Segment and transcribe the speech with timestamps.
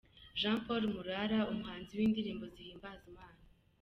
[0.39, 3.39] Jean Paul Murara, umuhanzi w’indirimbo zihimbaza Imana.